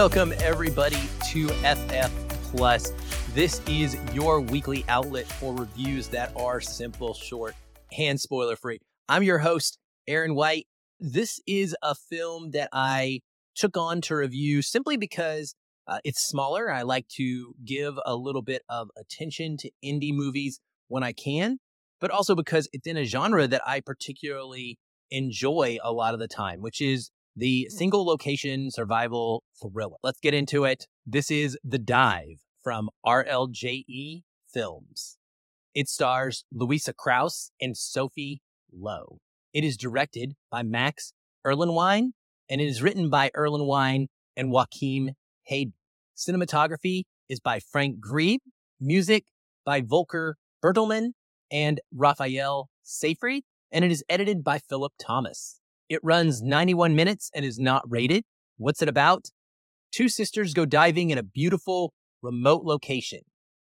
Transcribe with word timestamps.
Welcome 0.00 0.32
everybody 0.40 0.96
to 1.28 1.48
FF 1.48 2.10
Plus. 2.52 2.90
This 3.34 3.60
is 3.68 3.98
your 4.14 4.40
weekly 4.40 4.82
outlet 4.88 5.26
for 5.26 5.54
reviews 5.54 6.08
that 6.08 6.32
are 6.34 6.58
simple, 6.58 7.12
short, 7.12 7.54
and 7.98 8.18
spoiler 8.18 8.56
free. 8.56 8.78
I'm 9.10 9.22
your 9.22 9.40
host, 9.40 9.76
Aaron 10.08 10.34
White. 10.34 10.66
This 10.98 11.38
is 11.46 11.76
a 11.82 11.94
film 11.94 12.52
that 12.52 12.70
I 12.72 13.20
took 13.54 13.76
on 13.76 14.00
to 14.00 14.16
review 14.16 14.62
simply 14.62 14.96
because 14.96 15.54
uh, 15.86 15.98
it's 16.02 16.26
smaller. 16.26 16.72
I 16.72 16.80
like 16.80 17.06
to 17.16 17.54
give 17.62 17.98
a 18.06 18.16
little 18.16 18.40
bit 18.40 18.62
of 18.70 18.88
attention 18.96 19.58
to 19.58 19.70
indie 19.84 20.14
movies 20.14 20.60
when 20.88 21.02
I 21.02 21.12
can, 21.12 21.58
but 22.00 22.10
also 22.10 22.34
because 22.34 22.70
it's 22.72 22.86
in 22.86 22.96
a 22.96 23.04
genre 23.04 23.46
that 23.46 23.60
I 23.66 23.80
particularly 23.80 24.78
enjoy 25.10 25.76
a 25.84 25.92
lot 25.92 26.14
of 26.14 26.20
the 26.20 26.28
time, 26.28 26.62
which 26.62 26.80
is 26.80 27.10
the 27.36 27.68
hmm. 27.70 27.76
single 27.76 28.04
location 28.04 28.70
survival 28.70 29.44
thriller. 29.60 29.96
Let's 30.02 30.20
get 30.20 30.34
into 30.34 30.64
it. 30.64 30.86
This 31.06 31.30
is 31.30 31.58
The 31.64 31.78
Dive 31.78 32.40
from 32.62 32.90
RLJE 33.06 34.22
Films. 34.52 35.16
It 35.74 35.88
stars 35.88 36.44
Louisa 36.52 36.92
Krause 36.92 37.52
and 37.60 37.76
Sophie 37.76 38.42
Lowe. 38.72 39.18
It 39.52 39.64
is 39.64 39.76
directed 39.76 40.34
by 40.50 40.62
Max 40.62 41.12
Erlenwein 41.46 42.10
and 42.50 42.60
it 42.60 42.66
is 42.66 42.82
written 42.82 43.08
by 43.08 43.30
Erlenwein 43.36 44.06
and 44.36 44.50
Joachim 44.50 45.10
Hayden. 45.44 45.74
Cinematography 46.16 47.04
is 47.28 47.40
by 47.40 47.60
Frank 47.60 47.96
Griebe. 48.00 48.40
Music 48.80 49.24
by 49.64 49.80
Volker 49.80 50.36
Bertelmann 50.62 51.10
and 51.50 51.80
Raphael 51.94 52.68
Seyfried. 52.82 53.44
And 53.70 53.84
it 53.84 53.92
is 53.92 54.02
edited 54.08 54.42
by 54.42 54.58
Philip 54.58 54.92
Thomas. 54.98 55.59
It 55.90 55.98
runs 56.04 56.40
91 56.40 56.94
minutes 56.94 57.32
and 57.34 57.44
is 57.44 57.58
not 57.58 57.82
rated. 57.90 58.22
What's 58.58 58.80
it 58.80 58.88
about? 58.88 59.30
Two 59.90 60.08
sisters 60.08 60.54
go 60.54 60.64
diving 60.64 61.10
in 61.10 61.18
a 61.18 61.22
beautiful, 61.24 61.92
remote 62.22 62.62
location. 62.62 63.22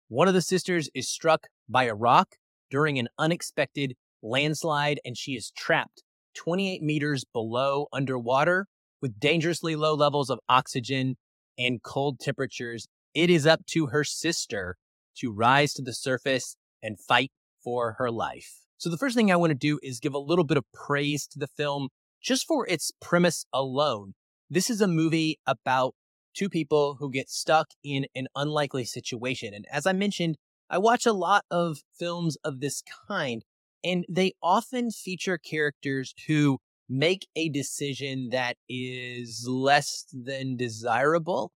One 0.09 0.27
of 0.27 0.35
the 0.35 0.43
sisters 0.43 0.91
is 0.93 1.09
struck 1.09 1.47
by 1.69 1.85
a 1.85 1.95
rock 1.95 2.35
during 2.69 2.99
an 2.99 3.07
unexpected 3.17 3.95
landslide 4.25 4.99
and 5.05 5.17
she 5.17 5.37
is 5.37 5.53
trapped 5.57 6.03
28 6.35 6.83
meters 6.83 7.25
below 7.33 7.87
underwater 7.93 8.67
with 9.01 9.21
dangerously 9.21 9.77
low 9.77 9.95
levels 9.95 10.29
of 10.29 10.41
oxygen 10.49 11.15
and 11.57 11.81
cold 11.85 12.19
temperatures. 12.19 12.89
It 13.15 13.31
is 13.31 13.47
up 13.47 13.65
to 13.67 13.87
her 13.87 14.03
sister 14.03 14.77
to 15.19 15.33
rise 15.33 15.73
to 15.75 15.83
the 15.83 15.95
surface 15.95 16.57
and 16.83 16.99
fight 16.99 17.31
for 17.63 17.95
her 17.99 18.11
life. 18.11 18.63
So 18.79 18.91
the 18.91 18.99
first 18.99 19.15
thing 19.15 19.31
I 19.31 19.37
want 19.37 19.53
to 19.53 19.55
do 19.55 19.79
is 19.81 20.01
give 20.01 20.13
a 20.13 20.19
little 20.19 20.45
bit 20.45 20.57
of 20.57 20.65
praise 20.75 21.29
to 21.29 21.39
the 21.39 21.47
film 21.47 21.89
just 22.23 22.47
for 22.47 22.67
its 22.69 22.93
premise 23.01 23.47
alone. 23.53 24.15
This 24.49 24.71
is 24.71 24.81
a 24.81 24.89
movie 24.89 25.39
about 25.47 25.95
two 26.35 26.49
people 26.49 26.97
who 26.99 27.11
get 27.11 27.31
stuck 27.31 27.69
in 27.83 28.07
an 28.15 28.27
unlikely 28.37 28.85
situation. 28.85 29.55
And 29.55 29.67
as 29.73 29.87
I 29.87 29.93
mentioned, 29.93 30.37
I 30.69 30.79
watch 30.79 31.07
a 31.07 31.13
lot 31.13 31.45
of 31.51 31.79
films 31.99 32.37
of 32.45 32.61
this 32.61 32.83
kind, 33.09 33.45
and 33.85 34.05
they 34.09 34.33
often 34.43 34.91
feature 34.91 35.39
characters 35.39 36.15
who 36.27 36.59
make 36.89 37.27
a 37.37 37.49
decision 37.49 38.29
that 38.31 38.57
is 38.69 39.47
less 39.49 40.05
than 40.13 40.57
desirable, 40.57 41.53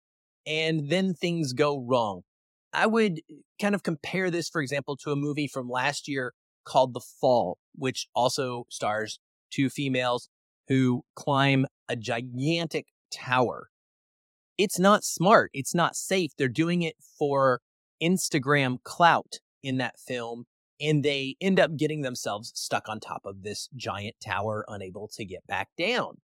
and 0.47 0.91
then 0.91 1.15
things 1.15 1.53
go 1.53 1.79
wrong. 1.79 2.23
I 2.73 2.87
would 2.87 3.21
eh, 3.31 3.35
kind 3.61 3.75
of 3.75 3.83
compare 3.83 4.31
this, 4.31 4.49
for 4.49 4.61
example, 4.61 4.97
to 4.99 5.13
a 5.13 5.17
movie 5.17 5.49
from 5.49 5.69
last 5.69 6.09
year 6.09 6.33
called 6.65 6.95
The 6.95 7.01
Fall, 7.01 7.59
which 7.75 8.09
also 8.15 8.65
stars 8.71 9.19
two 9.51 9.71
females 9.71 10.29
who 10.69 11.05
climb 11.15 11.67
a 11.89 11.97
gigantic 11.97 12.87
tower. 13.13 13.69
It's 14.59 14.79
not 14.79 15.05
smart. 15.05 15.51
It's 15.53 15.75
not 15.75 15.97
safe. 15.97 16.33
They're 16.37 16.49
doing 16.49 16.83
it 16.83 16.97
for 17.19 17.61
Instagram 18.03 18.79
clout 18.85 19.41
in 19.63 19.79
that 19.79 19.99
film 19.99 20.45
and 20.81 21.03
they 21.03 21.37
end 21.41 21.59
up 21.59 21.77
getting 21.77 22.03
themselves 22.03 22.53
stuck 22.55 22.89
on 22.89 23.01
top 23.01 23.23
of 23.25 23.43
this 23.43 23.69
giant 23.75 24.17
tower, 24.23 24.65
unable 24.69 25.09
to 25.09 25.25
get 25.25 25.47
back 25.47 25.69
down. 25.79 26.19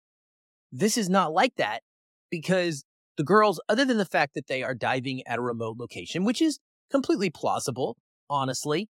This 0.71 0.97
is 0.97 1.09
not 1.09 1.33
like 1.33 1.57
that 1.57 1.83
because 2.31 2.85
the 3.17 3.25
girls, 3.25 3.61
other 3.69 3.85
than 3.85 3.99
the 3.99 4.05
fact 4.05 4.35
that 4.35 4.47
they 4.47 4.63
are 4.63 4.75
diving 4.75 5.27
at 5.27 5.39
a 5.39 5.43
remote 5.43 5.77
location, 5.79 6.25
which 6.25 6.43
is 6.43 6.59
completely 6.91 7.31
plausible, 7.31 7.97
honestly, 8.29 8.89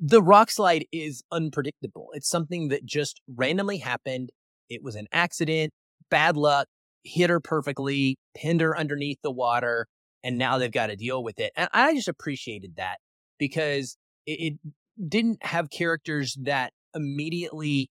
the 0.00 0.22
rock 0.22 0.50
slide 0.50 0.86
is 0.92 1.22
unpredictable. 1.32 2.08
It's 2.12 2.28
something 2.28 2.68
that 2.68 2.84
just 2.84 3.20
randomly 3.26 3.78
happened. 3.78 4.30
It 4.68 4.82
was 4.82 4.96
an 4.96 5.06
accident, 5.12 5.72
bad 6.10 6.36
luck, 6.36 6.66
hit 7.04 7.30
her 7.30 7.40
perfectly, 7.40 8.16
pinned 8.36 8.60
her 8.60 8.76
underneath 8.76 9.18
the 9.22 9.30
water, 9.30 9.86
and 10.22 10.38
now 10.38 10.58
they've 10.58 10.72
got 10.72 10.88
to 10.88 10.96
deal 10.96 11.22
with 11.22 11.38
it. 11.38 11.52
And 11.56 11.68
I 11.72 11.94
just 11.94 12.08
appreciated 12.08 12.74
that 12.76 12.98
because 13.38 13.96
it, 14.26 14.32
it 14.40 15.08
didn't 15.08 15.44
have 15.44 15.70
characters 15.70 16.36
that 16.42 16.72
immediately 16.94 17.90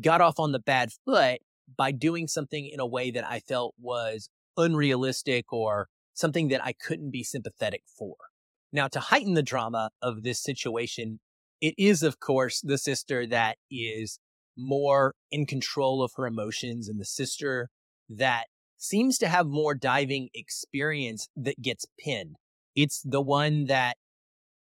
got 0.00 0.20
off 0.20 0.38
on 0.38 0.52
the 0.52 0.58
bad 0.58 0.90
foot 1.04 1.40
by 1.76 1.92
doing 1.92 2.28
something 2.28 2.66
in 2.66 2.80
a 2.80 2.86
way 2.86 3.10
that 3.10 3.28
I 3.28 3.40
felt 3.40 3.74
was 3.78 4.30
unrealistic 4.56 5.52
or 5.52 5.88
something 6.14 6.48
that 6.48 6.64
I 6.64 6.72
couldn't 6.72 7.10
be 7.10 7.22
sympathetic 7.22 7.82
for. 7.98 8.16
Now, 8.72 8.88
to 8.88 9.00
heighten 9.00 9.34
the 9.34 9.42
drama 9.42 9.90
of 10.02 10.22
this 10.22 10.42
situation, 10.42 11.20
it 11.60 11.74
is, 11.78 12.02
of 12.02 12.20
course, 12.20 12.60
the 12.60 12.78
sister 12.78 13.26
that 13.26 13.56
is 13.70 14.18
more 14.58 15.14
in 15.30 15.46
control 15.46 16.02
of 16.02 16.12
her 16.16 16.26
emotions 16.26 16.88
and 16.88 17.00
the 17.00 17.04
sister 17.04 17.70
that 18.08 18.46
seems 18.76 19.18
to 19.18 19.28
have 19.28 19.46
more 19.46 19.74
diving 19.74 20.28
experience 20.34 21.28
that 21.36 21.62
gets 21.62 21.86
pinned. 21.98 22.36
It's 22.74 23.02
the 23.04 23.22
one 23.22 23.66
that 23.66 23.96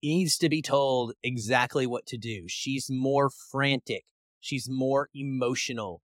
needs 0.03 0.37
to 0.39 0.49
be 0.49 0.63
told 0.63 1.13
exactly 1.23 1.87
what 1.87 2.07
to 2.07 2.19
do. 2.19 2.45
She's 2.49 2.89
more 2.91 3.31
frantic. 3.31 4.05
She's 4.41 4.69
more 4.69 5.09
emotional 5.15 6.03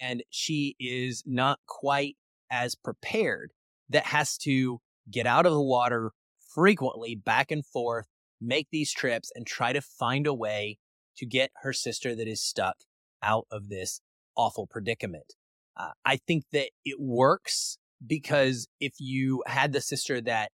and 0.00 0.22
she 0.30 0.74
is 0.80 1.22
not 1.26 1.58
quite 1.66 2.16
as 2.50 2.74
prepared 2.74 3.52
that 3.88 4.06
has 4.06 4.36
to 4.38 4.80
get 5.10 5.26
out 5.26 5.46
of 5.46 5.52
the 5.52 5.62
water 5.62 6.12
frequently 6.54 7.14
back 7.14 7.50
and 7.50 7.64
forth, 7.64 8.06
make 8.40 8.68
these 8.70 8.92
trips 8.92 9.30
and 9.34 9.46
try 9.46 9.72
to 9.72 9.80
find 9.80 10.26
a 10.26 10.34
way 10.34 10.78
to 11.16 11.26
get 11.26 11.50
her 11.62 11.72
sister 11.72 12.14
that 12.16 12.28
is 12.28 12.42
stuck 12.42 12.76
out 13.24 13.46
of 13.50 13.68
this 13.68 14.00
awful 14.36 14.66
predicament. 14.66 15.34
Uh, 15.76 15.90
I 16.04 16.16
think 16.16 16.44
that 16.52 16.68
it 16.84 17.00
works 17.00 17.78
because 18.06 18.68
if 18.80 18.94
you 18.98 19.42
had 19.46 19.72
the 19.72 19.80
sister 19.80 20.20
that 20.20 20.50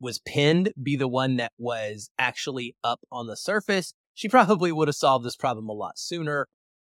was 0.00 0.20
pinned 0.20 0.72
be 0.80 0.96
the 0.96 1.08
one 1.08 1.36
that 1.36 1.52
was 1.58 2.10
actually 2.18 2.76
up 2.84 3.00
on 3.10 3.26
the 3.26 3.36
surface, 3.36 3.94
she 4.14 4.28
probably 4.28 4.72
would 4.72 4.88
have 4.88 4.94
solved 4.94 5.24
this 5.24 5.36
problem 5.36 5.68
a 5.68 5.72
lot 5.72 5.98
sooner, 5.98 6.46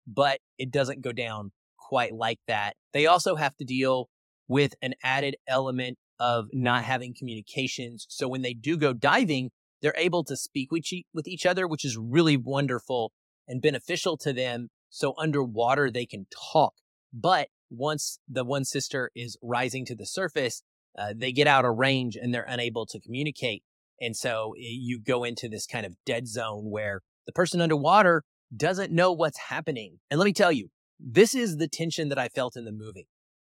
but 0.05 0.39
it 0.57 0.71
doesn't 0.71 1.01
go 1.01 1.11
down 1.11 1.51
quite 1.77 2.13
like 2.13 2.39
that. 2.47 2.75
They 2.93 3.05
also 3.05 3.35
have 3.35 3.55
to 3.57 3.65
deal 3.65 4.09
with 4.47 4.75
an 4.81 4.93
added 5.03 5.35
element 5.47 5.97
of 6.19 6.47
not 6.51 6.83
having 6.83 7.13
communications. 7.17 8.05
So 8.09 8.27
when 8.27 8.41
they 8.41 8.53
do 8.53 8.77
go 8.77 8.93
diving, 8.93 9.51
they're 9.81 9.93
able 9.97 10.23
to 10.25 10.35
speak 10.35 10.71
with 10.71 11.27
each 11.27 11.45
other, 11.45 11.67
which 11.67 11.85
is 11.85 11.97
really 11.97 12.37
wonderful 12.37 13.11
and 13.47 13.61
beneficial 13.61 14.17
to 14.17 14.33
them. 14.33 14.69
So 14.89 15.13
underwater, 15.17 15.91
they 15.91 16.05
can 16.05 16.27
talk. 16.51 16.73
But 17.13 17.49
once 17.69 18.19
the 18.27 18.45
one 18.45 18.65
sister 18.65 19.11
is 19.15 19.37
rising 19.41 19.85
to 19.85 19.95
the 19.95 20.05
surface, 20.05 20.63
uh, 20.97 21.13
they 21.15 21.31
get 21.31 21.47
out 21.47 21.65
of 21.65 21.77
range 21.77 22.15
and 22.15 22.33
they're 22.33 22.45
unable 22.47 22.85
to 22.87 22.99
communicate. 22.99 23.63
And 23.99 24.15
so 24.15 24.53
eh, 24.57 24.63
you 24.69 24.99
go 24.99 25.23
into 25.23 25.47
this 25.47 25.65
kind 25.65 25.85
of 25.85 25.95
dead 26.05 26.27
zone 26.27 26.69
where 26.69 27.01
the 27.25 27.31
person 27.31 27.61
underwater 27.61 28.23
doesn't 28.55 28.91
know 28.91 29.11
what's 29.11 29.37
happening. 29.49 29.99
And 30.09 30.19
let 30.19 30.25
me 30.25 30.33
tell 30.33 30.51
you, 30.51 30.69
this 30.99 31.35
is 31.35 31.57
the 31.57 31.67
tension 31.67 32.09
that 32.09 32.17
I 32.17 32.29
felt 32.29 32.55
in 32.55 32.65
the 32.65 32.71
movie. 32.71 33.07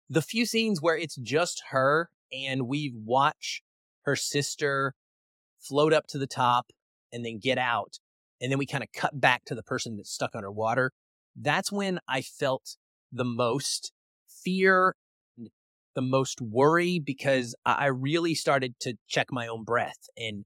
The 0.09 0.23
few 0.23 0.47
scenes 0.47 0.81
where 0.81 0.97
it's 0.97 1.17
just 1.17 1.63
her 1.71 2.11
and 2.33 2.67
we 2.67 2.93
watch 2.95 3.63
her 4.03 4.17
sister 4.17 4.95
float 5.61 5.93
up 5.93 6.07
to 6.09 6.19
the 6.19 6.27
top 6.27 6.71
and 7.13 7.25
then 7.25 7.39
get 7.39 7.59
out. 7.59 7.99
And 8.41 8.51
then 8.51 8.59
we 8.59 8.67
kind 8.67 8.85
of 8.85 8.91
cut 8.93 9.21
back 9.21 9.45
to 9.47 9.55
the 9.55 9.63
person 9.63 9.97
that's 9.97 10.11
stuck 10.11 10.35
underwater. 10.35 10.93
That's 11.41 11.71
when 11.71 12.01
I 12.09 12.23
felt 12.23 12.77
the 13.13 13.25
most 13.25 13.93
fear 14.45 14.95
the 15.95 16.03
most 16.03 16.41
worry 16.41 17.01
because 17.05 17.57
I 17.67 17.87
really 17.87 18.33
started 18.33 18.79
to 18.83 18.95
check 19.09 19.33
my 19.33 19.49
own 19.49 19.65
breath 19.65 20.09
and 20.17 20.45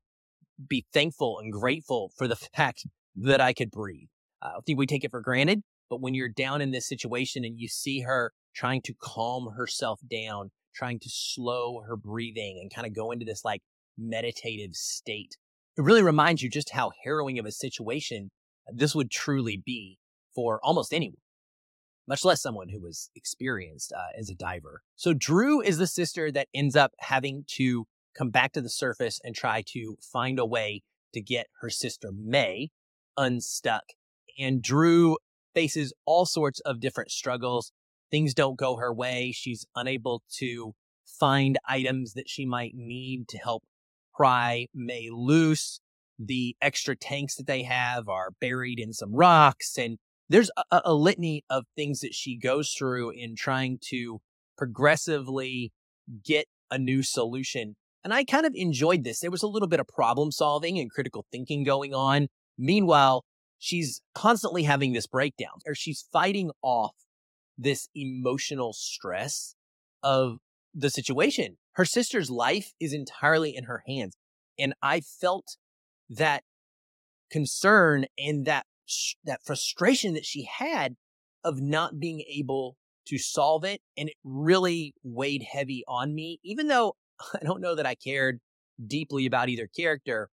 be 0.66 0.86
thankful 0.94 1.38
and 1.38 1.52
grateful 1.52 2.10
for 2.16 2.26
the 2.26 2.36
fact 2.56 2.86
that 3.16 3.40
I 3.42 3.52
could 3.52 3.70
breathe. 3.70 4.08
Uh, 4.40 4.52
I 4.56 4.60
think 4.64 4.78
we 4.78 4.86
take 4.86 5.04
it 5.04 5.10
for 5.10 5.20
granted, 5.20 5.60
but 5.90 6.00
when 6.00 6.14
you're 6.14 6.30
down 6.30 6.62
in 6.62 6.70
this 6.70 6.88
situation 6.88 7.44
and 7.44 7.58
you 7.58 7.68
see 7.68 8.00
her 8.00 8.32
trying 8.56 8.80
to 8.86 8.94
calm 8.98 9.50
herself 9.54 10.00
down, 10.10 10.52
trying 10.74 10.98
to 11.00 11.10
slow 11.10 11.82
her 11.86 11.98
breathing 11.98 12.58
and 12.58 12.72
kind 12.72 12.86
of 12.86 12.94
go 12.94 13.10
into 13.10 13.26
this 13.26 13.44
like 13.44 13.60
meditative 13.98 14.74
state, 14.74 15.36
it 15.76 15.82
really 15.82 16.02
reminds 16.02 16.42
you 16.42 16.48
just 16.48 16.70
how 16.70 16.92
harrowing 17.04 17.38
of 17.38 17.44
a 17.44 17.52
situation 17.52 18.30
this 18.72 18.94
would 18.94 19.10
truly 19.10 19.60
be 19.62 19.98
for 20.34 20.60
almost 20.62 20.92
anyone. 20.92 21.16
much 22.06 22.24
less 22.24 22.42
someone 22.42 22.68
who 22.68 22.80
was 22.80 23.10
experienced 23.14 23.92
uh, 23.92 24.18
as 24.18 24.28
a 24.28 24.34
diver. 24.34 24.82
So 24.96 25.14
Drew 25.14 25.60
is 25.60 25.78
the 25.78 25.86
sister 25.86 26.30
that 26.32 26.48
ends 26.54 26.76
up 26.76 26.92
having 26.98 27.44
to 27.56 27.86
come 28.16 28.30
back 28.30 28.52
to 28.52 28.60
the 28.60 28.68
surface 28.68 29.20
and 29.24 29.34
try 29.34 29.62
to 29.68 29.96
find 30.12 30.38
a 30.38 30.46
way 30.46 30.82
to 31.14 31.20
get 31.20 31.46
her 31.60 31.70
sister 31.70 32.10
May 32.12 32.70
unstuck. 33.16 33.84
And 34.38 34.62
Drew 34.62 35.16
faces 35.54 35.92
all 36.04 36.26
sorts 36.26 36.60
of 36.60 36.80
different 36.80 37.10
struggles. 37.10 37.72
Things 38.10 38.34
don't 38.34 38.58
go 38.58 38.76
her 38.76 38.92
way. 38.92 39.32
She's 39.34 39.66
unable 39.76 40.22
to 40.38 40.72
find 41.06 41.58
items 41.68 42.14
that 42.14 42.28
she 42.28 42.44
might 42.46 42.72
need 42.74 43.28
to 43.28 43.38
help 43.38 43.62
pry 44.14 44.66
May 44.74 45.08
loose. 45.10 45.80
The 46.18 46.56
extra 46.60 46.96
tanks 46.96 47.36
that 47.36 47.46
they 47.46 47.62
have 47.62 48.08
are 48.08 48.30
buried 48.40 48.78
in 48.78 48.92
some 48.92 49.14
rocks. 49.14 49.78
And 49.78 49.98
there's 50.32 50.50
a, 50.70 50.80
a 50.86 50.94
litany 50.94 51.44
of 51.50 51.64
things 51.76 52.00
that 52.00 52.14
she 52.14 52.38
goes 52.38 52.72
through 52.72 53.10
in 53.10 53.36
trying 53.36 53.78
to 53.90 54.20
progressively 54.56 55.72
get 56.24 56.46
a 56.70 56.78
new 56.78 57.02
solution. 57.02 57.76
And 58.02 58.12
I 58.14 58.24
kind 58.24 58.46
of 58.46 58.52
enjoyed 58.54 59.04
this. 59.04 59.20
There 59.20 59.30
was 59.30 59.42
a 59.42 59.48
little 59.48 59.68
bit 59.68 59.78
of 59.78 59.86
problem 59.86 60.32
solving 60.32 60.78
and 60.78 60.90
critical 60.90 61.26
thinking 61.30 61.64
going 61.64 61.94
on. 61.94 62.28
Meanwhile, 62.58 63.24
she's 63.58 64.00
constantly 64.14 64.64
having 64.64 64.92
this 64.92 65.06
breakdown 65.06 65.60
or 65.66 65.74
she's 65.74 66.06
fighting 66.12 66.50
off 66.62 66.94
this 67.58 67.88
emotional 67.94 68.72
stress 68.72 69.54
of 70.02 70.38
the 70.74 70.90
situation. 70.90 71.58
Her 71.74 71.84
sister's 71.84 72.30
life 72.30 72.72
is 72.80 72.92
entirely 72.92 73.54
in 73.54 73.64
her 73.64 73.82
hands. 73.86 74.16
And 74.58 74.74
I 74.82 75.00
felt 75.00 75.56
that 76.08 76.42
concern 77.30 78.06
and 78.18 78.46
that 78.46 78.66
that 79.24 79.42
frustration 79.44 80.14
that 80.14 80.24
she 80.24 80.48
had 80.58 80.96
of 81.44 81.60
not 81.60 81.98
being 81.98 82.22
able 82.28 82.76
to 83.06 83.18
solve 83.18 83.64
it 83.64 83.80
and 83.96 84.08
it 84.08 84.16
really 84.22 84.94
weighed 85.02 85.42
heavy 85.42 85.82
on 85.88 86.14
me 86.14 86.38
even 86.44 86.68
though 86.68 86.94
I 87.34 87.44
don't 87.44 87.60
know 87.60 87.74
that 87.74 87.86
I 87.86 87.94
cared 87.94 88.40
deeply 88.84 89.26
about 89.26 89.48
either 89.48 89.66
character 89.66 90.30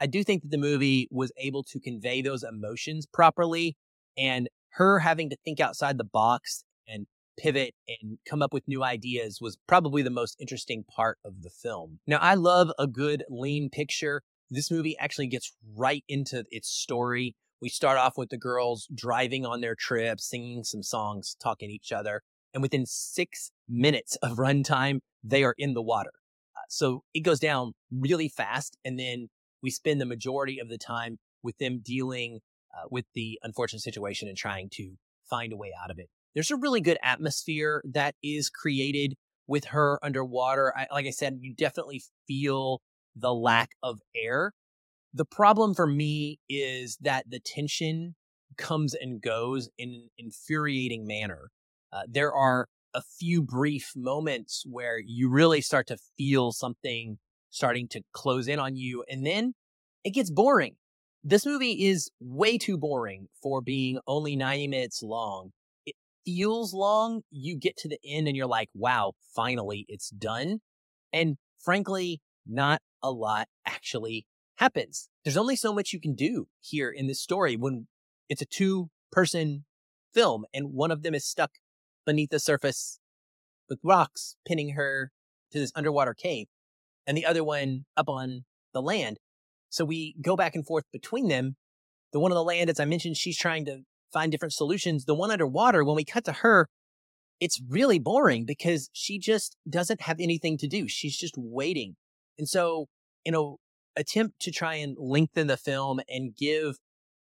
I 0.00 0.06
do 0.06 0.22
think 0.22 0.42
that 0.42 0.50
the 0.50 0.58
movie 0.58 1.08
was 1.10 1.32
able 1.38 1.62
to 1.64 1.80
convey 1.80 2.20
those 2.20 2.42
emotions 2.42 3.06
properly 3.06 3.76
and 4.16 4.48
her 4.72 4.98
having 4.98 5.30
to 5.30 5.36
think 5.44 5.60
outside 5.60 5.98
the 5.98 6.04
box 6.04 6.64
and 6.86 7.06
pivot 7.38 7.74
and 7.88 8.18
come 8.28 8.42
up 8.42 8.52
with 8.52 8.68
new 8.68 8.82
ideas 8.82 9.40
was 9.40 9.58
probably 9.66 10.02
the 10.02 10.10
most 10.10 10.36
interesting 10.40 10.84
part 10.84 11.18
of 11.24 11.42
the 11.42 11.50
film. 11.50 11.98
Now, 12.06 12.18
I 12.18 12.34
love 12.34 12.70
a 12.78 12.86
good 12.86 13.24
lean 13.28 13.68
picture. 13.70 14.22
This 14.50 14.70
movie 14.70 14.96
actually 14.98 15.26
gets 15.26 15.52
right 15.74 16.04
into 16.08 16.44
its 16.50 16.68
story. 16.68 17.34
We 17.60 17.68
start 17.68 17.98
off 17.98 18.14
with 18.16 18.28
the 18.28 18.38
girls 18.38 18.88
driving 18.94 19.46
on 19.46 19.60
their 19.60 19.74
trip, 19.74 20.20
singing 20.20 20.62
some 20.64 20.82
songs, 20.82 21.36
talking 21.42 21.68
to 21.68 21.74
each 21.74 21.92
other. 21.92 22.22
And 22.52 22.62
within 22.62 22.86
six 22.86 23.50
minutes 23.68 24.16
of 24.22 24.38
runtime, 24.38 25.00
they 25.22 25.42
are 25.44 25.54
in 25.58 25.74
the 25.74 25.82
water. 25.82 26.12
Uh, 26.56 26.60
so 26.68 27.02
it 27.14 27.20
goes 27.20 27.40
down 27.40 27.72
really 27.90 28.28
fast. 28.28 28.76
And 28.84 28.98
then 28.98 29.28
we 29.62 29.70
spend 29.70 30.00
the 30.00 30.06
majority 30.06 30.58
of 30.58 30.68
the 30.68 30.78
time 30.78 31.18
with 31.42 31.58
them 31.58 31.80
dealing 31.82 32.40
uh, 32.76 32.88
with 32.90 33.06
the 33.14 33.38
unfortunate 33.42 33.80
situation 33.80 34.28
and 34.28 34.36
trying 34.36 34.68
to 34.74 34.92
find 35.28 35.52
a 35.52 35.56
way 35.56 35.72
out 35.82 35.90
of 35.90 35.98
it. 35.98 36.08
There's 36.34 36.50
a 36.50 36.56
really 36.56 36.80
good 36.80 36.98
atmosphere 37.02 37.82
that 37.92 38.14
is 38.22 38.50
created 38.50 39.14
with 39.46 39.66
her 39.66 39.98
underwater. 40.02 40.72
I, 40.76 40.86
like 40.92 41.06
I 41.06 41.10
said, 41.10 41.38
you 41.40 41.54
definitely 41.54 42.02
feel 42.26 42.82
the 43.14 43.32
lack 43.32 43.70
of 43.82 44.00
air. 44.14 44.52
The 45.14 45.24
problem 45.24 45.74
for 45.74 45.86
me 45.86 46.38
is 46.48 46.98
that 47.00 47.24
the 47.28 47.40
tension 47.40 48.14
comes 48.56 48.94
and 48.94 49.20
goes 49.20 49.68
in 49.78 49.90
an 49.90 50.08
infuriating 50.18 51.06
manner. 51.06 51.50
Uh, 51.92 52.02
there 52.08 52.32
are 52.32 52.68
a 52.94 53.02
few 53.02 53.42
brief 53.42 53.92
moments 53.94 54.64
where 54.66 54.98
you 54.98 55.28
really 55.28 55.60
start 55.60 55.86
to 55.88 55.98
feel 56.16 56.52
something 56.52 57.18
starting 57.50 57.88
to 57.88 58.02
close 58.12 58.48
in 58.48 58.58
on 58.58 58.76
you. 58.76 59.04
And 59.08 59.26
then 59.26 59.54
it 60.04 60.10
gets 60.10 60.30
boring. 60.30 60.76
This 61.22 61.44
movie 61.44 61.86
is 61.86 62.10
way 62.20 62.58
too 62.58 62.78
boring 62.78 63.28
for 63.42 63.60
being 63.60 63.98
only 64.06 64.36
90 64.36 64.68
minutes 64.68 65.02
long. 65.02 65.50
It 65.84 65.96
feels 66.24 66.72
long. 66.72 67.22
You 67.30 67.56
get 67.56 67.76
to 67.78 67.88
the 67.88 67.98
end 68.04 68.28
and 68.28 68.36
you're 68.36 68.46
like, 68.46 68.68
wow, 68.74 69.12
finally 69.34 69.84
it's 69.88 70.10
done. 70.10 70.60
And 71.12 71.36
frankly, 71.62 72.20
not 72.46 72.80
a 73.02 73.10
lot 73.10 73.48
actually 73.66 74.26
happens. 74.56 75.08
There's 75.24 75.36
only 75.36 75.56
so 75.56 75.72
much 75.72 75.92
you 75.92 76.00
can 76.00 76.14
do 76.14 76.48
here 76.60 76.90
in 76.90 77.06
this 77.06 77.20
story 77.20 77.56
when 77.56 77.86
it's 78.28 78.42
a 78.42 78.46
two 78.46 78.90
person 79.12 79.64
film 80.12 80.44
and 80.52 80.72
one 80.72 80.90
of 80.90 81.02
them 81.02 81.14
is 81.14 81.26
stuck 81.26 81.52
beneath 82.04 82.30
the 82.30 82.38
surface 82.38 82.98
with 83.68 83.78
rocks 83.82 84.36
pinning 84.46 84.70
her 84.70 85.10
to 85.52 85.58
this 85.58 85.72
underwater 85.74 86.14
cave 86.14 86.46
and 87.06 87.16
the 87.16 87.26
other 87.26 87.44
one 87.44 87.84
up 87.96 88.08
on 88.08 88.44
the 88.72 88.82
land. 88.82 89.18
So 89.68 89.84
we 89.84 90.14
go 90.20 90.36
back 90.36 90.54
and 90.54 90.66
forth 90.66 90.84
between 90.92 91.28
them. 91.28 91.56
The 92.12 92.20
one 92.20 92.32
on 92.32 92.36
the 92.36 92.44
land, 92.44 92.70
as 92.70 92.80
I 92.80 92.84
mentioned, 92.84 93.16
she's 93.16 93.38
trying 93.38 93.64
to 93.66 93.80
find 94.12 94.30
different 94.32 94.52
solutions. 94.52 95.04
The 95.04 95.14
one 95.14 95.30
underwater, 95.30 95.84
when 95.84 95.96
we 95.96 96.04
cut 96.04 96.24
to 96.24 96.32
her, 96.32 96.68
it's 97.40 97.60
really 97.68 97.98
boring 97.98 98.44
because 98.46 98.88
she 98.92 99.18
just 99.18 99.56
doesn't 99.68 100.02
have 100.02 100.18
anything 100.20 100.56
to 100.58 100.68
do. 100.68 100.88
She's 100.88 101.16
just 101.16 101.34
waiting. 101.36 101.96
And 102.38 102.48
so, 102.48 102.86
in 103.24 103.34
a 103.34 103.54
attempt 103.96 104.40
to 104.40 104.50
try 104.50 104.74
and 104.74 104.96
lengthen 104.98 105.46
the 105.46 105.56
film 105.56 106.00
and 106.08 106.36
give 106.36 106.76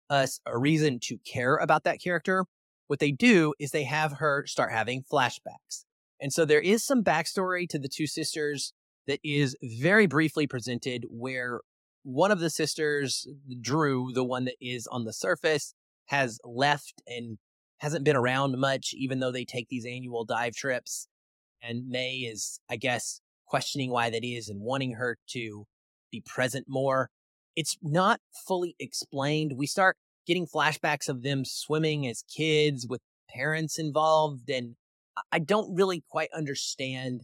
us 0.09 0.41
a 0.47 0.59
reason 0.59 0.99
to 1.03 1.19
care 1.19 1.57
about 1.57 1.85
that 1.85 2.01
character, 2.01 2.45
what 2.89 2.99
they 2.99 3.13
do 3.13 3.55
is 3.59 3.71
they 3.71 3.85
have 3.85 4.15
her 4.15 4.47
start 4.47 4.73
having 4.73 5.05
flashbacks. 5.11 5.85
And 6.21 6.33
so 6.33 6.45
there 6.45 6.61
is 6.61 6.85
some 6.85 7.03
backstory 7.03 7.69
to 7.69 7.79
the 7.79 7.89
two 7.89 8.07
sisters 8.07 8.73
that 9.07 9.21
is 9.25 9.57
very 9.63 10.07
briefly 10.07 10.47
presented 10.47 11.07
where 11.09 11.61
one 12.03 12.31
of 12.31 12.41
the 12.41 12.51
sisters, 12.51 13.27
Drew, 13.61 14.13
the 14.13 14.25
one 14.25 14.45
that 14.47 14.57
is 14.61 14.87
on 14.87 15.05
the 15.05 15.13
surface, 15.13 15.75
has 16.07 16.39
left 16.45 17.03
and 17.07 17.39
hasn't 17.79 18.05
been 18.05 18.17
around 18.17 18.59
much, 18.59 18.93
even 18.95 19.21
though 19.21 19.33
they 19.33 19.45
take 19.45 19.69
these 19.69 19.87
annual 19.87 20.25
dive 20.25 20.55
trips. 20.55 21.09
And 21.63 21.89
May 21.89 22.17
is, 22.17 22.61
I 22.69 22.77
guess, 22.77 23.21
questioning 23.47 23.91
why 23.91 24.11
that 24.11 24.25
is 24.25 24.49
and 24.49 24.61
wanting 24.61 24.95
her 24.95 25.19
to 25.31 25.67
be 26.11 26.23
present 26.25 26.67
more. 26.69 27.11
It's 27.57 27.77
not 27.83 28.21
fully 28.47 28.77
explained. 28.79 29.55
We 29.57 29.67
start 29.67 29.97
getting 30.27 30.47
flashbacks 30.47 31.09
of 31.09 31.23
them 31.23 31.45
swimming 31.45 32.07
as 32.07 32.23
kids 32.23 32.87
with 32.89 33.01
parents 33.29 33.79
involved. 33.79 34.49
And 34.49 34.77
I 35.33 35.39
don't 35.39 35.75
really 35.75 36.05
quite 36.09 36.31
understand 36.35 37.23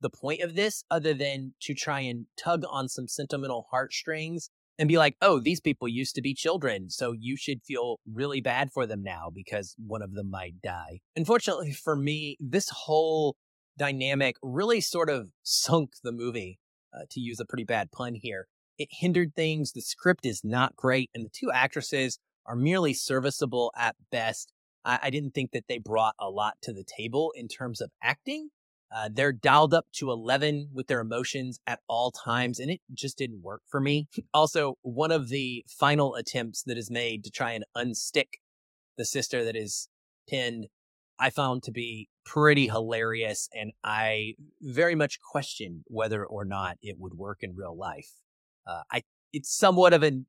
the 0.00 0.10
point 0.10 0.42
of 0.42 0.54
this 0.54 0.84
other 0.90 1.14
than 1.14 1.54
to 1.62 1.74
try 1.74 2.00
and 2.00 2.26
tug 2.36 2.64
on 2.68 2.88
some 2.88 3.08
sentimental 3.08 3.66
heartstrings 3.70 4.50
and 4.78 4.88
be 4.88 4.98
like, 4.98 5.16
oh, 5.22 5.40
these 5.40 5.60
people 5.60 5.88
used 5.88 6.14
to 6.16 6.22
be 6.22 6.34
children, 6.34 6.90
so 6.90 7.12
you 7.12 7.36
should 7.36 7.62
feel 7.62 8.00
really 8.12 8.40
bad 8.40 8.70
for 8.72 8.86
them 8.86 9.02
now 9.02 9.30
because 9.32 9.74
one 9.78 10.02
of 10.02 10.14
them 10.14 10.30
might 10.30 10.60
die. 10.62 11.00
Unfortunately 11.16 11.72
for 11.72 11.96
me, 11.96 12.36
this 12.40 12.68
whole 12.70 13.36
dynamic 13.78 14.36
really 14.42 14.80
sort 14.80 15.08
of 15.08 15.28
sunk 15.42 15.90
the 16.02 16.12
movie, 16.12 16.58
uh, 16.94 17.04
to 17.10 17.20
use 17.20 17.40
a 17.40 17.44
pretty 17.44 17.64
bad 17.64 17.90
pun 17.90 18.14
here. 18.14 18.46
It 18.78 18.88
hindered 18.90 19.34
things, 19.34 19.72
the 19.72 19.80
script 19.80 20.26
is 20.26 20.42
not 20.44 20.76
great, 20.76 21.10
and 21.14 21.24
the 21.24 21.30
two 21.32 21.50
actresses 21.52 22.18
are 22.46 22.56
merely 22.56 22.92
serviceable 22.92 23.72
at 23.76 23.96
best. 24.10 24.52
I, 24.84 24.98
I 25.04 25.10
didn't 25.10 25.32
think 25.32 25.52
that 25.52 25.64
they 25.68 25.78
brought 25.78 26.14
a 26.18 26.28
lot 26.30 26.54
to 26.62 26.72
the 26.72 26.84
table 26.84 27.32
in 27.36 27.48
terms 27.48 27.80
of 27.80 27.90
acting, 28.02 28.50
uh, 28.94 29.08
they're 29.12 29.32
dialed 29.32 29.74
up 29.74 29.86
to 29.92 30.12
11 30.12 30.68
with 30.72 30.86
their 30.86 31.00
emotions 31.00 31.58
at 31.66 31.80
all 31.88 32.12
times, 32.12 32.60
and 32.60 32.70
it 32.70 32.80
just 32.92 33.18
didn't 33.18 33.42
work 33.42 33.62
for 33.66 33.80
me. 33.80 34.06
also, 34.34 34.78
one 34.82 35.10
of 35.10 35.28
the 35.28 35.64
final 35.68 36.14
attempts 36.14 36.62
that 36.62 36.78
is 36.78 36.90
made 36.90 37.24
to 37.24 37.30
try 37.30 37.52
and 37.52 37.64
unstick 37.76 38.34
the 38.96 39.04
sister 39.04 39.44
that 39.44 39.56
is 39.56 39.88
pinned, 40.28 40.68
I 41.18 41.30
found 41.30 41.62
to 41.64 41.72
be 41.72 42.08
pretty 42.24 42.66
hilarious, 42.66 43.48
and 43.54 43.72
I 43.82 44.34
very 44.60 44.94
much 44.94 45.18
questioned 45.20 45.84
whether 45.86 46.24
or 46.24 46.44
not 46.44 46.76
it 46.82 46.96
would 46.98 47.14
work 47.14 47.38
in 47.42 47.54
real 47.54 47.76
life. 47.76 48.10
Uh, 48.66 48.82
I 48.90 49.02
it's 49.32 49.56
somewhat 49.56 49.92
of 49.92 50.02
an 50.02 50.26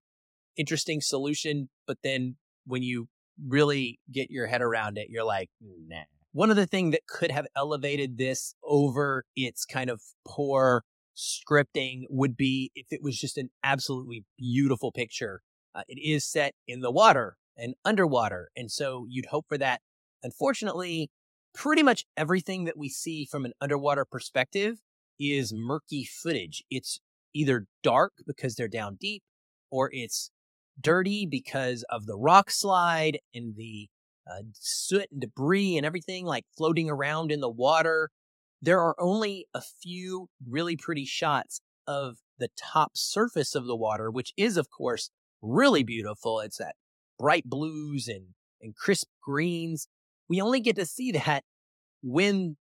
interesting 0.57 1.01
solution, 1.01 1.69
but 1.87 1.97
then 2.03 2.37
when 2.65 2.83
you 2.83 3.07
really 3.47 3.99
get 4.11 4.31
your 4.31 4.47
head 4.47 4.61
around 4.61 4.97
it, 4.97 5.07
you're 5.09 5.23
like, 5.23 5.49
nah, 5.61 6.03
one 6.31 6.51
other 6.51 6.65
thing 6.65 6.91
that 6.91 7.07
could 7.07 7.31
have 7.31 7.47
elevated 7.55 8.17
this 8.17 8.55
over 8.63 9.25
its 9.35 9.65
kind 9.65 9.89
of 9.89 10.01
poor 10.27 10.83
scripting 11.15 12.03
would 12.09 12.35
be 12.35 12.71
if 12.75 12.87
it 12.91 13.01
was 13.01 13.17
just 13.17 13.37
an 13.37 13.49
absolutely 13.63 14.25
beautiful 14.37 14.91
picture. 14.91 15.41
Uh, 15.73 15.83
it 15.87 15.99
is 16.01 16.29
set 16.29 16.53
in 16.67 16.81
the 16.81 16.91
water 16.91 17.37
and 17.57 17.73
underwater, 17.85 18.49
and 18.55 18.71
so 18.71 19.05
you'd 19.09 19.27
hope 19.27 19.45
for 19.47 19.57
that. 19.57 19.81
Unfortunately, 20.23 21.09
pretty 21.53 21.83
much 21.83 22.05
everything 22.17 22.65
that 22.65 22.77
we 22.77 22.89
see 22.89 23.25
from 23.25 23.45
an 23.45 23.53
underwater 23.61 24.05
perspective 24.05 24.79
is 25.19 25.53
murky 25.55 26.03
footage. 26.03 26.63
It's 26.69 26.99
either 27.33 27.67
dark 27.83 28.13
because 28.25 28.55
they're 28.55 28.67
down 28.67 28.97
deep, 28.99 29.23
or 29.71 29.89
it's 29.91 30.31
dirty 30.79 31.25
because 31.25 31.85
of 31.89 32.05
the 32.05 32.17
rock 32.17 32.51
slide 32.51 33.19
and 33.33 33.55
the 33.55 33.87
uh, 34.29 34.41
soot 34.53 35.07
and 35.11 35.21
debris 35.21 35.77
and 35.77 35.85
everything 35.85 36.25
like 36.25 36.45
floating 36.57 36.89
around 36.89 37.31
in 37.31 37.39
the 37.39 37.49
water. 37.49 38.09
There 38.61 38.81
are 38.81 38.95
only 38.99 39.45
a 39.53 39.61
few 39.61 40.27
really 40.47 40.75
pretty 40.75 41.05
shots 41.05 41.61
of 41.87 42.17
the 42.39 42.49
top 42.57 42.91
surface 42.95 43.55
of 43.55 43.67
the 43.67 43.75
water, 43.75 44.09
which 44.09 44.33
is, 44.35 44.57
of 44.57 44.69
course, 44.69 45.11
really 45.41 45.83
beautiful. 45.83 46.39
It's 46.39 46.57
that 46.57 46.75
bright 47.19 47.45
blues 47.45 48.07
and, 48.07 48.29
and 48.61 48.75
crisp 48.75 49.07
greens. 49.23 49.87
We 50.29 50.41
only 50.41 50.59
get 50.59 50.75
to 50.77 50.85
see 50.85 51.11
that 51.11 51.43
when 52.01 52.57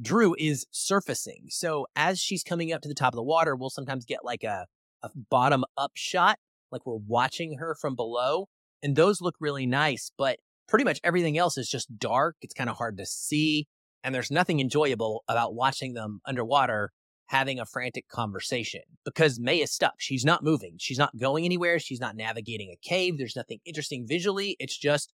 Drew 0.00 0.34
is 0.38 0.66
surfacing. 0.70 1.46
So 1.48 1.86
as 1.94 2.18
she's 2.18 2.42
coming 2.42 2.72
up 2.72 2.82
to 2.82 2.88
the 2.88 2.94
top 2.94 3.12
of 3.12 3.16
the 3.16 3.22
water, 3.22 3.54
we'll 3.54 3.70
sometimes 3.70 4.04
get 4.04 4.24
like 4.24 4.42
a, 4.42 4.66
a 5.02 5.10
bottom 5.30 5.64
up 5.76 5.92
shot, 5.94 6.38
like 6.72 6.84
we're 6.84 6.96
watching 6.96 7.58
her 7.58 7.76
from 7.80 7.94
below. 7.94 8.48
And 8.82 8.96
those 8.96 9.20
look 9.20 9.36
really 9.40 9.66
nice, 9.66 10.10
but 10.18 10.38
pretty 10.68 10.84
much 10.84 11.00
everything 11.04 11.38
else 11.38 11.56
is 11.56 11.68
just 11.68 11.98
dark. 11.98 12.36
It's 12.42 12.54
kind 12.54 12.68
of 12.68 12.76
hard 12.76 12.98
to 12.98 13.06
see. 13.06 13.66
And 14.02 14.14
there's 14.14 14.30
nothing 14.30 14.60
enjoyable 14.60 15.24
about 15.28 15.54
watching 15.54 15.94
them 15.94 16.20
underwater 16.26 16.90
having 17.28 17.58
a 17.58 17.64
frantic 17.64 18.06
conversation 18.08 18.82
because 19.04 19.40
May 19.40 19.62
is 19.62 19.72
stuck. 19.72 19.94
She's 19.98 20.24
not 20.24 20.44
moving. 20.44 20.74
She's 20.78 20.98
not 20.98 21.16
going 21.16 21.44
anywhere. 21.44 21.78
She's 21.78 22.00
not 22.00 22.16
navigating 22.16 22.70
a 22.70 22.88
cave. 22.88 23.16
There's 23.16 23.36
nothing 23.36 23.60
interesting 23.64 24.06
visually. 24.06 24.56
It's 24.58 24.76
just 24.76 25.12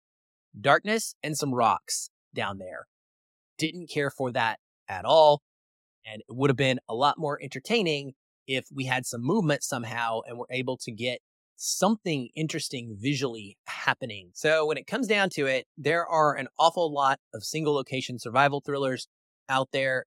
darkness 0.59 1.15
and 1.23 1.37
some 1.37 1.55
rocks 1.55 2.11
down 2.35 2.59
there. 2.59 2.87
Didn't 3.59 3.91
care 3.91 4.11
for 4.11 4.33
that 4.33 4.59
at 4.89 5.05
all. 5.05 5.43
And 6.07 6.23
it 6.23 6.35
would 6.35 6.51
have 6.51 6.57
been 6.57 6.81
a 6.89 6.95
lot 6.95 7.19
more 7.19 7.39
entertaining 7.43 8.13
if 8.47 8.67
we 8.75 8.85
had 8.85 9.07
some 9.07 9.23
movement 9.23 9.63
somehow 9.63 10.21
and 10.27 10.39
were 10.39 10.47
able 10.51 10.77
to 10.79 10.91
get 10.91 11.21
something 11.57 12.31
interesting 12.35 12.97
visually 12.99 13.59
happening. 13.67 14.31
So 14.33 14.65
when 14.67 14.79
it 14.79 14.87
comes 14.87 15.07
down 15.07 15.29
to 15.35 15.47
it, 15.47 15.67
there 15.77 16.07
are 16.07 16.35
an 16.35 16.49
awful 16.59 16.93
lot 16.93 17.21
of 17.35 17.45
single 17.45 17.75
location 17.75 18.19
survival 18.19 18.63
thrillers 18.65 19.09
out 19.49 19.69
there 19.73 20.07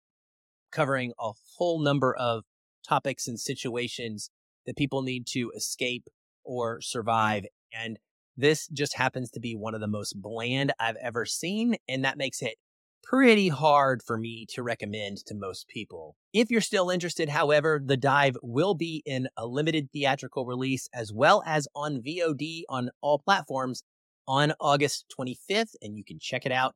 covering 0.72 1.14
a 1.20 1.32
whole 1.58 1.80
number 1.80 2.16
of 2.16 2.44
topics 2.88 3.28
and 3.28 3.40
situations 3.40 4.32
that 4.66 4.76
people 4.76 5.04
need 5.04 5.28
to 5.28 5.52
escape 5.56 6.08
or 6.44 6.82
survive. 6.82 7.46
And 7.72 8.00
this 8.36 8.68
just 8.68 8.96
happens 8.96 9.30
to 9.32 9.40
be 9.40 9.56
one 9.56 9.76
of 9.76 9.82
the 9.82 9.88
most 9.88 10.22
bland 10.22 10.74
I've 10.80 10.98
ever 10.98 11.26
seen. 11.26 11.76
And 11.88 12.04
that 12.06 12.18
makes 12.18 12.42
it 12.42 12.56
pretty 13.04 13.50
hard 13.50 14.02
for 14.02 14.18
me 14.18 14.46
to 14.50 14.64
recommend 14.64 15.18
to 15.18 15.36
most 15.36 15.68
people. 15.68 16.16
If 16.34 16.50
you're 16.50 16.62
still 16.62 16.90
interested, 16.90 17.30
however, 17.30 17.82
The 17.84 17.98
Dive 17.98 18.38
will 18.42 18.74
be 18.74 19.04
in 19.06 19.28
a 19.38 19.46
limited 19.46 19.90
theatrical 19.92 20.46
release 20.46 20.88
as 20.94 21.12
well 21.14 21.44
as 21.46 21.68
on 21.76 22.02
VOD 22.02 22.64
on 22.70 22.90
all 23.02 23.20
platforms 23.20 23.84
on 24.28 24.54
August 24.60 25.14
25th, 25.20 25.76
and 25.82 25.98
you 25.98 26.04
can 26.04 26.18
check 26.20 26.46
it 26.46 26.52
out 26.52 26.76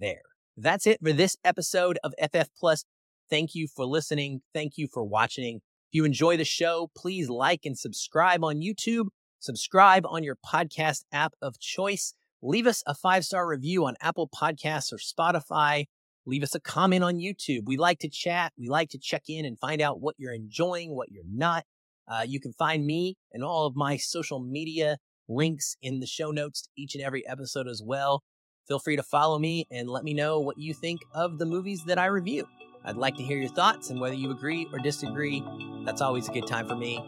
there. 0.00 0.22
That's 0.56 0.86
it 0.86 0.98
for 1.02 1.12
this 1.12 1.36
episode 1.44 1.98
of 2.02 2.14
FF 2.20 2.48
Plus. 2.58 2.84
Thank 3.30 3.54
you 3.54 3.68
for 3.68 3.86
listening. 3.86 4.42
Thank 4.52 4.72
you 4.76 4.88
for 4.92 5.04
watching. 5.04 5.56
If 5.56 5.94
you 5.94 6.04
enjoy 6.04 6.36
the 6.36 6.44
show, 6.44 6.90
please 6.96 7.30
like 7.30 7.60
and 7.64 7.78
subscribe 7.78 8.44
on 8.44 8.56
YouTube, 8.56 9.06
subscribe 9.40 10.06
on 10.06 10.22
your 10.22 10.36
podcast 10.36 11.04
app 11.12 11.34
of 11.42 11.58
choice 11.58 12.14
leave 12.42 12.66
us 12.66 12.82
a 12.86 12.94
five 12.94 13.24
star 13.24 13.46
review 13.46 13.84
on 13.86 13.96
Apple 14.00 14.28
Podcasts 14.28 14.92
or 14.92 14.98
Spotify. 14.98 15.86
Leave 16.26 16.42
us 16.42 16.54
a 16.54 16.60
comment 16.60 17.02
on 17.02 17.16
YouTube. 17.16 17.62
We 17.66 17.76
like 17.76 17.98
to 18.00 18.08
chat. 18.08 18.52
We 18.58 18.68
like 18.68 18.90
to 18.90 18.98
check 18.98 19.24
in 19.28 19.44
and 19.44 19.58
find 19.58 19.80
out 19.80 20.00
what 20.00 20.14
you're 20.18 20.34
enjoying, 20.34 20.94
what 20.94 21.10
you're 21.10 21.24
not. 21.30 21.64
Uh, 22.06 22.22
you 22.26 22.40
can 22.40 22.52
find 22.52 22.84
me 22.84 23.16
and 23.32 23.42
all 23.42 23.66
of 23.66 23.76
my 23.76 23.96
social 23.96 24.40
media 24.40 24.98
links 25.28 25.76
in 25.80 26.00
the 26.00 26.06
show 26.06 26.30
notes 26.30 26.62
to 26.62 26.68
each 26.76 26.94
and 26.94 27.02
every 27.02 27.26
episode 27.26 27.68
as 27.68 27.82
well. 27.84 28.22
Feel 28.68 28.78
free 28.78 28.96
to 28.96 29.02
follow 29.02 29.38
me 29.38 29.66
and 29.70 29.88
let 29.88 30.04
me 30.04 30.12
know 30.12 30.40
what 30.40 30.58
you 30.58 30.74
think 30.74 31.00
of 31.14 31.38
the 31.38 31.46
movies 31.46 31.84
that 31.86 31.98
I 31.98 32.06
review. 32.06 32.46
I'd 32.84 32.96
like 32.96 33.16
to 33.16 33.22
hear 33.22 33.38
your 33.38 33.50
thoughts 33.50 33.90
and 33.90 34.00
whether 34.00 34.14
you 34.14 34.30
agree 34.30 34.66
or 34.72 34.78
disagree. 34.78 35.44
That's 35.84 36.00
always 36.00 36.28
a 36.28 36.32
good 36.32 36.46
time 36.46 36.68
for 36.68 36.76
me. 36.76 36.98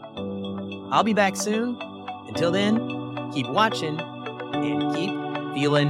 I'll 0.91 1.03
be 1.03 1.13
back 1.13 1.35
soon. 1.35 1.92
Until 2.27 2.51
then, 2.51 3.31
keep 3.33 3.47
watching 3.47 3.99
and 4.53 4.95
keep 4.95 5.11
feeling 5.53 5.89